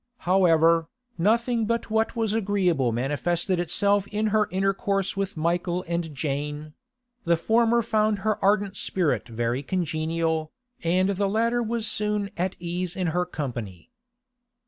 [0.25, 6.73] However, nothing but what was agreeable manifested itself in her intercourse with Michael and Jane;
[7.23, 10.51] the former found her ardent spirit very congenial,
[10.83, 13.91] and the latter was soon at ease in her company.